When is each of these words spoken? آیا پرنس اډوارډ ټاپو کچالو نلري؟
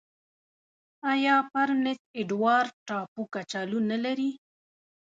آیا 1.11 1.35
پرنس 1.51 1.99
اډوارډ 2.19 2.71
ټاپو 2.87 3.21
کچالو 3.33 3.79
نلري؟ 3.89 4.31